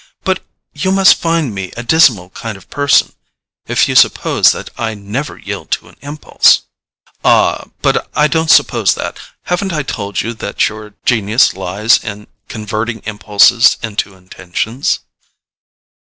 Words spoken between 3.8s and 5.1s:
you suppose that I